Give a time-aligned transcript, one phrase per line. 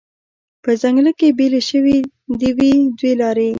[0.63, 1.97] په ځنګله کې بیلې شوې
[2.39, 2.49] دي
[2.99, 3.49] دوې لارې